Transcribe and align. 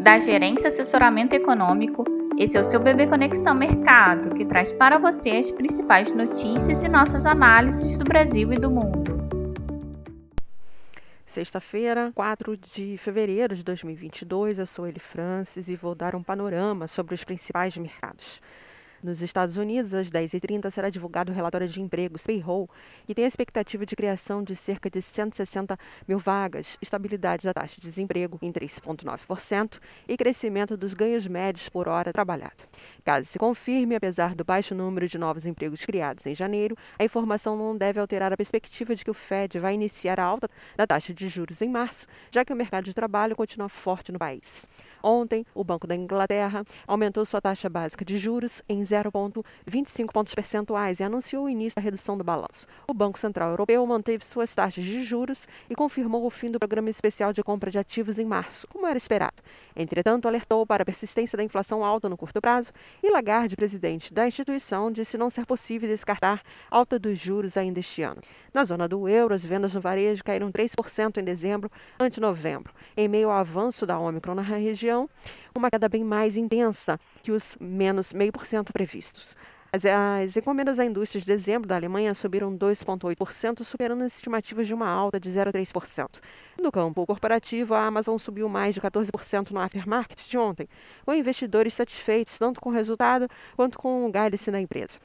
da 0.00 0.18
Gerência 0.18 0.68
Assessoramento 0.68 1.34
Econômico. 1.34 2.04
Esse 2.38 2.56
é 2.56 2.60
o 2.60 2.64
seu 2.64 2.80
Bebê 2.80 3.06
Conexão 3.06 3.54
Mercado, 3.54 4.34
que 4.34 4.46
traz 4.46 4.72
para 4.72 4.98
você 4.98 5.30
as 5.30 5.50
principais 5.50 6.10
notícias 6.10 6.82
e 6.82 6.88
nossas 6.88 7.26
análises 7.26 7.98
do 7.98 8.04
Brasil 8.04 8.50
e 8.50 8.56
do 8.56 8.70
mundo. 8.70 9.20
Sexta-feira, 11.26 12.10
4 12.14 12.56
de 12.56 12.96
fevereiro 12.96 13.54
de 13.54 13.62
2022, 13.62 14.58
eu 14.58 14.66
sou 14.66 14.88
Eli 14.88 14.98
Francis 14.98 15.68
e 15.68 15.76
vou 15.76 15.94
dar 15.94 16.14
um 16.14 16.22
panorama 16.22 16.86
sobre 16.86 17.14
os 17.14 17.22
principais 17.22 17.76
mercados. 17.76 18.40
Nos 19.02 19.22
Estados 19.22 19.56
Unidos, 19.56 19.94
às 19.94 20.10
10h30, 20.10 20.70
será 20.70 20.90
divulgado 20.90 21.32
o 21.32 21.34
relatório 21.34 21.66
de 21.66 21.80
empregos, 21.80 22.26
payroll, 22.26 22.68
que 23.06 23.14
tem 23.14 23.24
a 23.24 23.28
expectativa 23.28 23.86
de 23.86 23.96
criação 23.96 24.42
de 24.42 24.54
cerca 24.54 24.90
de 24.90 25.00
160 25.00 25.78
mil 26.06 26.18
vagas, 26.18 26.76
estabilidade 26.82 27.44
da 27.44 27.54
taxa 27.54 27.80
de 27.80 27.88
desemprego 27.88 28.38
em 28.42 28.52
3,9% 28.52 29.80
e 30.06 30.18
crescimento 30.18 30.76
dos 30.76 30.92
ganhos 30.92 31.26
médios 31.26 31.66
por 31.70 31.88
hora 31.88 32.12
trabalhada. 32.12 32.52
Caso 33.02 33.24
se 33.24 33.38
confirme, 33.38 33.94
apesar 33.94 34.34
do 34.34 34.44
baixo 34.44 34.74
número 34.74 35.08
de 35.08 35.16
novos 35.16 35.46
empregos 35.46 35.86
criados 35.86 36.26
em 36.26 36.34
janeiro, 36.34 36.76
a 36.98 37.04
informação 37.04 37.56
não 37.56 37.74
deve 37.74 37.98
alterar 37.98 38.34
a 38.34 38.36
perspectiva 38.36 38.94
de 38.94 39.02
que 39.02 39.10
o 39.10 39.14
Fed 39.14 39.58
vai 39.58 39.72
iniciar 39.72 40.20
a 40.20 40.24
alta 40.24 40.46
da 40.76 40.86
taxa 40.86 41.14
de 41.14 41.26
juros 41.26 41.62
em 41.62 41.70
março, 41.70 42.06
já 42.30 42.44
que 42.44 42.52
o 42.52 42.56
mercado 42.56 42.84
de 42.84 42.92
trabalho 42.92 43.34
continua 43.34 43.70
forte 43.70 44.12
no 44.12 44.18
país. 44.18 44.62
Ontem, 45.02 45.46
o 45.54 45.64
Banco 45.64 45.86
da 45.86 45.96
Inglaterra 45.96 46.64
aumentou 46.86 47.24
sua 47.24 47.40
taxa 47.40 47.68
básica 47.68 48.04
de 48.04 48.18
juros 48.18 48.62
em 48.68 48.82
0,25 48.82 50.12
pontos 50.12 50.34
percentuais 50.34 51.00
e 51.00 51.02
anunciou 51.02 51.44
o 51.44 51.48
início 51.48 51.76
da 51.76 51.82
redução 51.82 52.18
do 52.18 52.24
balanço. 52.24 52.66
O 52.86 52.92
Banco 52.92 53.18
Central 53.18 53.50
Europeu 53.50 53.84
manteve 53.86 54.26
suas 54.26 54.54
taxas 54.54 54.84
de 54.84 55.02
juros 55.02 55.46
e 55.68 55.74
confirmou 55.74 56.26
o 56.26 56.30
fim 56.30 56.50
do 56.50 56.58
programa 56.58 56.90
especial 56.90 57.32
de 57.32 57.42
compra 57.42 57.70
de 57.70 57.78
ativos 57.78 58.18
em 58.18 58.24
março, 58.24 58.68
como 58.68 58.86
era 58.86 58.98
esperado. 58.98 59.42
Entretanto, 59.74 60.28
alertou 60.28 60.66
para 60.66 60.82
a 60.82 60.86
persistência 60.86 61.36
da 61.36 61.44
inflação 61.44 61.84
alta 61.84 62.08
no 62.08 62.16
curto 62.16 62.40
prazo 62.40 62.72
e 63.02 63.10
Lagarde, 63.10 63.56
presidente 63.56 64.12
da 64.12 64.26
instituição, 64.26 64.92
disse 64.92 65.16
não 65.16 65.30
ser 65.30 65.46
possível 65.46 65.88
descartar 65.88 66.42
alta 66.70 66.98
dos 66.98 67.18
juros 67.18 67.56
ainda 67.56 67.80
este 67.80 68.02
ano. 68.02 68.20
Na 68.52 68.64
zona 68.64 68.88
do 68.88 69.08
euro, 69.08 69.32
as 69.32 69.46
vendas 69.46 69.74
no 69.74 69.80
varejo 69.80 70.24
caíram 70.24 70.50
3% 70.50 71.18
em 71.18 71.24
dezembro 71.24 71.70
ante 71.98 72.20
novembro, 72.20 72.74
em 72.96 73.08
meio 73.08 73.30
ao 73.30 73.38
avanço 73.38 73.86
da 73.86 73.98
Omicron 73.98 74.34
na 74.34 74.42
região, 74.42 74.89
uma 75.54 75.70
queda 75.70 75.88
bem 75.88 76.04
mais 76.04 76.36
intensa 76.36 76.98
que 77.22 77.32
os 77.32 77.56
menos 77.60 78.12
0,5% 78.12 78.72
previstos. 78.72 79.36
As, 79.72 79.84
as, 79.84 80.36
encomendas 80.36 80.80
à 80.80 80.84
indústria 80.84 81.20
de 81.20 81.26
dezembro 81.28 81.68
da 81.68 81.76
Alemanha 81.76 82.12
subiram 82.12 82.52
2,8%, 82.56 83.62
superando 83.62 84.02
as 84.02 84.16
estimativas 84.16 84.66
de 84.66 84.74
uma 84.74 84.88
alta 84.88 85.20
de 85.20 85.30
0,3%. 85.30 86.18
No 86.60 86.72
campo 86.72 87.06
corporativo, 87.06 87.74
a 87.74 87.86
Amazon 87.86 88.18
subiu 88.18 88.48
mais 88.48 88.74
de 88.74 88.80
14% 88.80 89.52
no 89.52 89.60
aftermarket 89.60 90.28
de 90.28 90.36
ontem, 90.36 90.68
com 91.06 91.14
investidores 91.14 91.72
satisfeitos 91.72 92.36
tanto 92.36 92.60
com 92.60 92.70
o 92.70 92.72
resultado 92.72 93.28
quanto 93.54 93.78
com 93.78 94.06
o 94.06 94.10
guidance 94.10 94.50
da 94.50 94.60
empresa. 94.60 94.98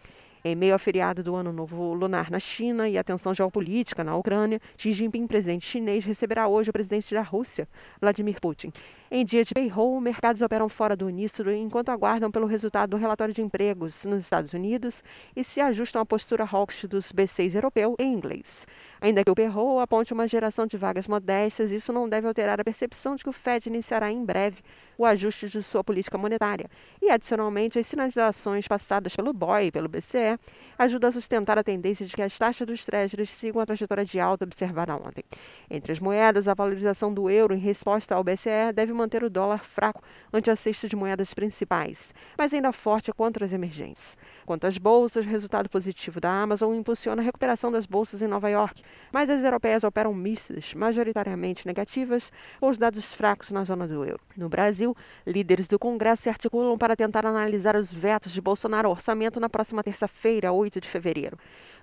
Em 0.48 0.54
meio 0.54 0.74
ao 0.74 0.78
feriado 0.78 1.24
do 1.24 1.36
Ano 1.36 1.52
Novo 1.52 1.96
Lunar 1.96 2.30
na 2.30 2.40
China 2.40 2.88
e 2.88 3.00
a 3.00 3.04
tensão 3.04 3.34
geopolítica 3.34 4.04
na 4.04 4.16
Ucrânia, 4.16 4.62
Xi 4.78 4.92
Jinping, 4.92 5.26
presidente 5.26 5.66
chinês, 5.66 6.06
receberá 6.06 6.48
hoje 6.48 6.70
o 6.70 6.74
presidente 6.74 7.16
da 7.16 7.24
Rússia, 7.24 7.68
Vladimir 8.00 8.40
Putin. 8.40 8.72
Em 9.10 9.26
dia 9.26 9.44
de 9.44 9.56
payroll, 9.56 10.00
mercados 10.00 10.44
operam 10.44 10.70
fora 10.70 10.96
do 10.96 11.08
uníssono 11.08 11.52
enquanto 11.52 11.90
aguardam 11.90 12.30
pelo 12.30 12.46
resultado 12.46 12.92
do 12.92 12.98
relatório 12.98 13.34
de 13.34 13.42
empregos 13.42 14.06
nos 14.06 14.20
Estados 14.20 14.54
Unidos 14.54 15.04
e 15.36 15.44
se 15.44 15.60
ajustam 15.60 16.04
à 16.04 16.06
postura 16.06 16.44
hawkish 16.44 16.86
dos 16.86 17.12
B6 17.12 17.56
europeu 17.56 17.96
em 17.98 18.14
inglês. 18.14 18.68
Ainda 19.06 19.24
que 19.24 19.30
o 19.30 19.36
payroll 19.36 19.80
aponte 19.80 20.14
uma 20.14 20.28
geração 20.28 20.66
de 20.66 20.80
vagas 20.80 21.08
modestas, 21.08 21.72
isso 21.72 21.94
não 21.94 22.10
deve 22.10 22.26
alterar 22.26 22.60
a 22.60 22.64
percepção 22.64 23.16
de 23.16 23.22
que 23.22 23.30
o 23.30 23.32
Fed 23.32 23.70
iniciará 23.70 24.10
em 24.12 24.26
breve 24.26 24.64
o 24.98 25.06
ajuste 25.06 25.48
de 25.48 25.62
sua 25.62 25.84
política 25.84 26.18
monetária. 26.18 26.68
E, 27.00 27.12
adicionalmente, 27.12 27.78
as 27.78 27.86
sinalizações 27.86 28.68
passadas 28.68 29.16
pelo 29.16 29.32
BOE 29.32 29.66
e 29.66 29.72
pelo 29.72 29.88
BCE 29.88 30.40
ajudam 30.76 31.10
a 31.10 31.12
sustentar 31.12 31.56
a 31.56 31.64
tendência 31.64 32.04
de 32.04 32.16
que 32.16 32.22
as 32.24 32.36
taxas 32.36 32.66
dos 32.66 32.84
treasuries 32.84 33.30
sigam 33.30 33.62
a 33.62 33.66
trajetória 33.68 34.04
de 34.04 34.20
alta 34.20 34.44
observada 34.44 34.96
ontem. 34.96 35.24
Entre 35.70 35.92
as 35.92 36.00
moedas, 36.00 36.48
a 36.48 36.56
valorização 36.56 37.14
do 37.14 37.30
euro 37.30 37.54
em 37.54 37.60
resposta 37.60 38.16
ao 38.16 38.24
BCE 38.24 38.74
deve 38.74 38.92
manter 38.92 39.24
o 39.24 39.30
dólar 39.30 39.64
fraco 39.64 40.02
ante 40.34 40.50
a 40.50 40.56
cesta 40.56 40.88
de 40.88 40.96
moedas 40.96 41.32
principais, 41.32 42.12
mas 42.36 42.52
ainda 42.56 42.72
forte 42.72 43.14
contra 43.14 43.46
as 43.46 43.54
emergentes. 43.54 44.18
Quanto 44.48 44.66
às 44.66 44.80
bolsas, 44.80 45.28
resultado 45.28 45.70
positivo 45.70 46.20
da 46.20 46.32
Amazon 46.32 46.74
impulsiona 46.74 47.22
a 47.22 47.26
recuperação 47.26 47.72
das 47.72 47.86
bolsas 47.86 48.22
em 48.24 48.28
Nova 48.28 48.50
York, 48.50 48.82
mas 49.12 49.30
as 49.30 49.44
europeias 49.44 49.84
operam 49.84 50.14
mistas, 50.14 50.74
majoritariamente 50.74 51.66
negativas, 51.66 52.32
com 52.60 52.70
os 52.70 52.78
dados 52.78 53.14
fracos 53.14 53.52
na 53.52 53.64
zona 53.64 53.88
do 53.88 54.04
euro. 54.06 54.20
No 54.36 54.50
Brasil, 54.50 54.96
líderes 55.26 55.68
do 55.68 55.80
Congresso 55.80 56.24
se 56.24 56.30
articulam 56.30 56.78
para 56.78 56.96
tentar 56.96 57.26
analisar 57.26 57.76
os 57.76 57.94
vetos 57.94 58.32
de 58.32 58.42
Bolsonaro 58.42 58.88
ao 58.88 58.94
orçamento 58.94 59.40
na 59.40 59.50
próxima 59.50 59.84
terça-feira, 59.84 60.52
8 60.52 60.82
de 60.82 60.88
fevereiro. 60.88 61.38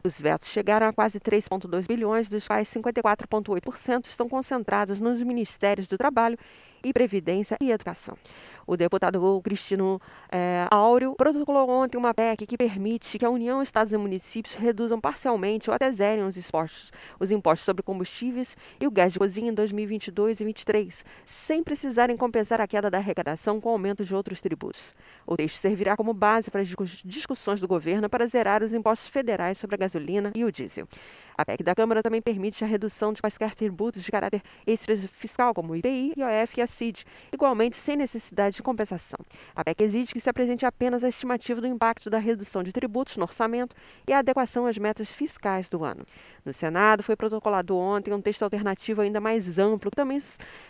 Os 0.04 0.20
vetos 0.20 0.48
chegaram 0.48 0.88
a 0.88 0.92
quase 0.92 1.20
3,2 1.20 1.86
bilhões, 1.86 2.28
dos 2.28 2.46
quais 2.46 2.68
54,8% 2.68 4.06
estão 4.06 4.28
concentrados 4.28 4.98
nos 4.98 5.22
ministérios 5.22 5.86
do 5.86 5.96
Trabalho 5.96 6.36
e 6.84 6.92
Previdência 6.92 7.56
e 7.60 7.70
Educação. 7.70 8.16
O 8.66 8.76
deputado 8.76 9.40
Cristino 9.42 10.00
é, 10.30 10.66
Áureo 10.70 11.14
protocolou 11.16 11.68
ontem 11.68 11.98
uma 11.98 12.14
PEC 12.14 12.46
que 12.46 12.56
permite 12.56 13.18
que 13.18 13.24
a 13.24 13.30
União, 13.30 13.62
Estados 13.62 13.92
e 13.92 13.96
municípios 13.96 14.54
reduzam 14.54 15.00
parcialmente 15.00 15.68
ou 15.68 15.74
até 15.74 15.90
zerem 15.92 16.24
os 16.24 16.36
impostos, 16.36 16.92
os 17.18 17.30
impostos 17.30 17.64
sobre 17.64 17.82
combustíveis 17.82 18.56
e 18.80 18.86
o 18.86 18.90
gás 18.90 19.12
de 19.12 19.18
cozinha 19.18 19.50
em 19.50 19.54
2022 19.54 20.40
e 20.40 20.44
2023, 20.44 21.04
sem 21.24 21.62
precisarem 21.62 22.16
compensar 22.16 22.60
a 22.60 22.66
queda 22.66 22.90
da 22.90 22.98
arrecadação 22.98 23.60
com 23.60 23.70
aumento 23.70 24.04
de 24.04 24.14
outros 24.14 24.40
tributos. 24.40 24.94
O 25.26 25.36
texto 25.36 25.56
servirá 25.56 25.96
como 25.96 26.12
base 26.12 26.50
para 26.50 26.60
as 26.60 26.68
discussões 27.04 27.60
do 27.60 27.68
governo 27.68 28.08
para 28.08 28.26
zerar 28.26 28.62
os 28.62 28.72
impostos 28.72 29.08
federais 29.08 29.58
sobre 29.58 29.74
a 29.74 29.78
gasolina 29.78 30.32
e 30.34 30.44
o 30.44 30.52
diesel. 30.52 30.86
A 31.36 31.44
PEC 31.44 31.62
da 31.62 31.74
Câmara 31.74 32.02
também 32.02 32.20
permite 32.20 32.62
a 32.62 32.66
redução 32.66 33.12
de 33.12 33.20
quaisquer 33.22 33.54
tributos 33.54 34.02
de 34.02 34.10
caráter 34.10 34.42
extra-fiscal, 34.66 35.54
como 35.54 35.72
o 35.72 35.76
IPI, 35.76 36.12
IOF 36.16 36.58
e 36.58 36.62
a 36.62 36.66
CID, 36.66 37.04
igualmente 37.32 37.76
sem 37.76 37.96
necessidade 37.96 38.56
de 38.56 38.62
compensação. 38.62 39.18
A 39.54 39.64
PEC 39.64 39.82
exige 39.82 40.12
que 40.12 40.20
se 40.20 40.28
apresente 40.28 40.66
apenas 40.66 41.02
a 41.02 41.08
estimativa 41.08 41.60
do 41.60 41.66
impacto 41.66 42.10
da 42.10 42.18
redução 42.18 42.62
de 42.62 42.72
tributos 42.72 43.16
no 43.16 43.24
orçamento 43.24 43.74
e 44.06 44.12
a 44.12 44.18
adequação 44.18 44.66
às 44.66 44.76
metas 44.76 45.10
fiscais 45.10 45.68
do 45.68 45.84
ano. 45.84 46.04
No 46.44 46.52
Senado, 46.52 47.02
foi 47.02 47.16
protocolado 47.16 47.76
ontem 47.76 48.12
um 48.12 48.20
texto 48.20 48.42
alternativo 48.42 49.00
ainda 49.00 49.20
mais 49.20 49.58
amplo, 49.58 49.90
que 49.90 49.96
também 49.96 50.18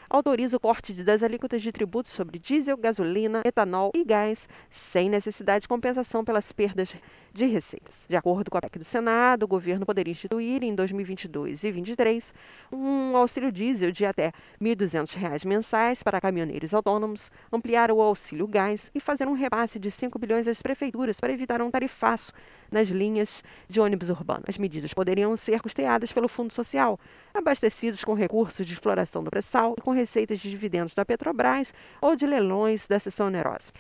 autoriza 0.09 0.57
o 0.57 0.61
corte 0.61 0.93
das 1.03 1.23
alíquotas 1.23 1.63
de 1.63 1.73
tributos 1.73 2.13
sobre 2.13 2.39
diesel, 2.39 2.77
gasolina, 2.77 3.41
etanol 3.45 3.91
e 3.95 4.05
gás, 4.05 4.47
sem 4.71 5.09
necessidade 5.09 5.63
de 5.63 5.69
compensação 5.69 6.23
pelas 6.23 6.53
perdas 6.53 6.95
de 7.33 7.47
receitas. 7.47 8.05
De 8.07 8.15
acordo 8.15 8.51
com 8.51 8.59
a 8.59 8.61
PEC 8.61 8.79
do 8.79 8.85
Senado, 8.85 9.45
o 9.45 9.49
governo 9.49 9.87
poderia 9.87 10.13
instituir 10.13 10.52
em 10.61 10.75
2022 10.75 11.61
e 11.61 11.73
2023 11.73 12.35
um 12.73 13.17
auxílio 13.17 13.53
diesel 13.53 13.93
de 13.93 14.05
até 14.05 14.33
R$ 14.61 14.75
1.200 14.75 15.47
mensais 15.47 16.03
para 16.03 16.21
caminhoneiros 16.21 16.75
autônomos, 16.75 17.31
ampliar 17.53 17.91
o 17.91 18.01
auxílio 18.01 18.47
gás 18.47 18.91
e 18.95 19.01
fazer 19.01 19.29
um 19.29 19.33
repasse 19.33 19.79
de 19.79 19.91
5 19.91 20.19
bilhões 20.19 20.49
às 20.49 20.61
prefeituras 20.61 21.21
para 21.21 21.33
evitar 21.33 21.63
um 21.63 21.71
tarifaço 21.71 22.33
nas 22.71 22.89
linhas 22.89 23.45
de 23.69 23.81
ônibus 23.81 24.09
urbanos. 24.09 24.45
As 24.49 24.59
medidas 24.59 24.93
poderiam 24.93 25.37
ser 25.37 25.61
custeadas 25.61 26.13
pelo 26.13 26.29
Fundo 26.29 26.53
Social, 26.53 26.99
abastecidos 27.33 28.05
com 28.05 28.15
recursos 28.15 28.67
de 28.67 28.73
exploração 28.73 29.23
do 29.23 29.31
pré-sal 29.31 29.75
e 29.79 29.81
com 29.81 29.91
receitas 29.93 30.41
de 30.41 30.51
dividendos 30.51 30.95
da 30.95 31.05
Petrobras 31.05 31.73
ou 32.01 32.17
de 32.17 32.27
leilões 32.27 32.87
da 32.87 32.99
seção 32.99 33.29
onerosa. 33.29 33.73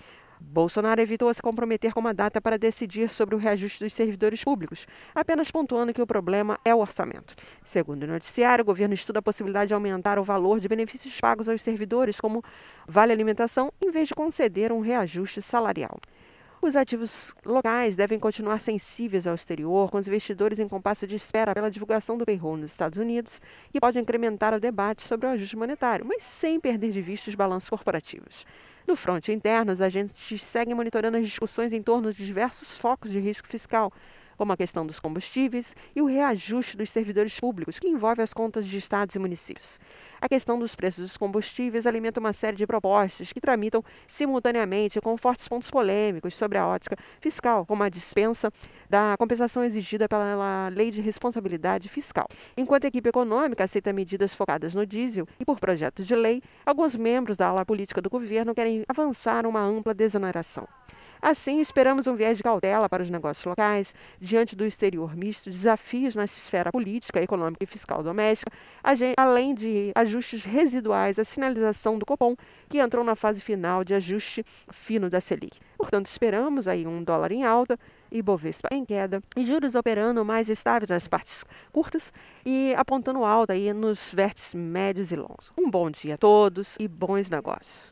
Bolsonaro 0.44 1.00
evitou 1.00 1.32
se 1.32 1.40
comprometer 1.40 1.94
com 1.94 2.00
uma 2.00 2.12
data 2.12 2.40
para 2.40 2.58
decidir 2.58 3.08
sobre 3.08 3.34
o 3.34 3.38
reajuste 3.38 3.84
dos 3.84 3.94
servidores 3.94 4.42
públicos, 4.42 4.86
apenas 5.14 5.50
pontuando 5.50 5.94
que 5.94 6.02
o 6.02 6.06
problema 6.06 6.58
é 6.64 6.74
o 6.74 6.78
orçamento. 6.78 7.34
Segundo 7.64 8.02
o 8.02 8.06
noticiário, 8.06 8.62
o 8.62 8.66
governo 8.66 8.92
estuda 8.92 9.20
a 9.20 9.22
possibilidade 9.22 9.68
de 9.68 9.74
aumentar 9.74 10.18
o 10.18 10.24
valor 10.24 10.58
de 10.58 10.68
benefícios 10.68 11.18
pagos 11.20 11.48
aos 11.48 11.62
servidores, 11.62 12.20
como 12.20 12.42
vale 12.86 13.12
alimentação, 13.12 13.72
em 13.80 13.90
vez 13.90 14.08
de 14.08 14.14
conceder 14.14 14.72
um 14.72 14.80
reajuste 14.80 15.40
salarial. 15.40 15.98
Os 16.60 16.76
ativos 16.76 17.34
locais 17.44 17.96
devem 17.96 18.18
continuar 18.18 18.60
sensíveis 18.60 19.26
ao 19.26 19.34
exterior, 19.34 19.90
com 19.90 19.98
os 19.98 20.06
investidores 20.06 20.58
em 20.58 20.68
compasso 20.68 21.06
de 21.06 21.16
espera 21.16 21.54
pela 21.54 21.70
divulgação 21.70 22.18
do 22.18 22.26
payroll 22.26 22.56
nos 22.56 22.72
Estados 22.72 22.98
Unidos, 22.98 23.40
que 23.72 23.80
pode 23.80 23.98
incrementar 23.98 24.54
o 24.54 24.60
debate 24.60 25.02
sobre 25.02 25.26
o 25.26 25.30
ajuste 25.30 25.56
monetário, 25.56 26.04
mas 26.04 26.22
sem 26.22 26.60
perder 26.60 26.90
de 26.90 27.00
vista 27.00 27.30
os 27.30 27.34
balanços 27.34 27.70
corporativos. 27.70 28.44
No 28.86 28.96
fronte 28.96 29.32
interno, 29.32 29.72
os 29.72 29.80
agentes 29.80 30.42
seguem 30.42 30.74
monitorando 30.74 31.16
as 31.16 31.24
discussões 31.26 31.72
em 31.72 31.82
torno 31.82 32.12
de 32.12 32.24
diversos 32.26 32.76
focos 32.76 33.10
de 33.10 33.18
risco 33.20 33.48
fiscal, 33.48 33.92
como 34.42 34.54
a 34.54 34.56
questão 34.56 34.84
dos 34.84 34.98
combustíveis 34.98 35.72
e 35.94 36.02
o 36.02 36.06
reajuste 36.06 36.76
dos 36.76 36.90
servidores 36.90 37.38
públicos, 37.38 37.78
que 37.78 37.86
envolve 37.86 38.22
as 38.22 38.34
contas 38.34 38.66
de 38.66 38.76
estados 38.76 39.14
e 39.14 39.18
municípios. 39.20 39.78
A 40.20 40.28
questão 40.28 40.58
dos 40.58 40.74
preços 40.74 41.02
dos 41.02 41.16
combustíveis 41.16 41.86
alimenta 41.86 42.18
uma 42.18 42.32
série 42.32 42.56
de 42.56 42.66
propostas 42.66 43.32
que 43.32 43.40
tramitam 43.40 43.84
simultaneamente 44.08 45.00
com 45.00 45.16
fortes 45.16 45.46
pontos 45.46 45.70
polêmicos 45.70 46.34
sobre 46.34 46.58
a 46.58 46.66
ótica 46.66 46.96
fiscal, 47.20 47.64
como 47.64 47.84
a 47.84 47.88
dispensa 47.88 48.52
da 48.90 49.14
compensação 49.16 49.62
exigida 49.62 50.08
pela 50.08 50.68
Lei 50.70 50.90
de 50.90 51.00
Responsabilidade 51.00 51.88
Fiscal. 51.88 52.26
Enquanto 52.56 52.86
a 52.86 52.88
equipe 52.88 53.08
econômica 53.08 53.62
aceita 53.62 53.92
medidas 53.92 54.34
focadas 54.34 54.74
no 54.74 54.84
diesel 54.84 55.24
e 55.38 55.44
por 55.44 55.60
projetos 55.60 56.04
de 56.04 56.16
lei, 56.16 56.42
alguns 56.66 56.96
membros 56.96 57.36
da 57.36 57.46
ala 57.46 57.64
política 57.64 58.02
do 58.02 58.10
governo 58.10 58.56
querem 58.56 58.82
avançar 58.88 59.46
uma 59.46 59.60
ampla 59.60 59.94
desoneração. 59.94 60.66
Assim, 61.24 61.60
esperamos 61.60 62.08
um 62.08 62.16
viés 62.16 62.36
de 62.36 62.42
cautela 62.42 62.88
para 62.88 63.00
os 63.00 63.08
negócios 63.08 63.44
locais, 63.44 63.94
diante 64.18 64.56
do 64.56 64.66
exterior 64.66 65.16
misto, 65.16 65.48
desafios 65.48 66.16
na 66.16 66.24
esfera 66.24 66.72
política, 66.72 67.22
econômica 67.22 67.62
e 67.62 67.66
fiscal 67.66 68.02
doméstica, 68.02 68.50
além 69.16 69.54
de 69.54 69.92
ajustes 69.94 70.42
residuais 70.42 71.20
à 71.20 71.24
sinalização 71.24 71.96
do 71.96 72.04
Copom, 72.04 72.34
que 72.68 72.80
entrou 72.80 73.04
na 73.04 73.14
fase 73.14 73.40
final 73.40 73.84
de 73.84 73.94
ajuste 73.94 74.44
fino 74.72 75.08
da 75.08 75.20
Selic. 75.20 75.60
Portanto, 75.78 76.06
esperamos 76.06 76.66
aí 76.66 76.88
um 76.88 77.04
dólar 77.04 77.30
em 77.30 77.44
alta, 77.44 77.78
e 78.10 78.20
Bovespa 78.20 78.70
em 78.72 78.84
queda, 78.84 79.22
e 79.36 79.44
juros 79.44 79.76
operando 79.76 80.24
mais 80.24 80.48
estáveis 80.48 80.90
nas 80.90 81.06
partes 81.06 81.44
curtas 81.70 82.12
e 82.44 82.74
apontando 82.76 83.24
alta 83.24 83.52
aí 83.52 83.72
nos 83.72 84.12
vértices 84.12 84.56
médios 84.56 85.12
e 85.12 85.16
longos. 85.16 85.52
Um 85.56 85.70
bom 85.70 85.88
dia 85.88 86.14
a 86.14 86.18
todos 86.18 86.74
e 86.80 86.88
bons 86.88 87.30
negócios. 87.30 87.91